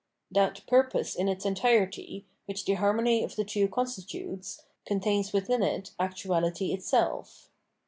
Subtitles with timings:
[0.31, 5.91] That purpose in its entirety, which the harmony of the two constitutes, contains within it
[5.99, 7.51] actuality itself.